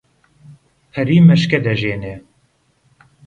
پەری 0.91 1.17
مەشکەی 1.27 1.63
دەژێنێ 1.65 2.15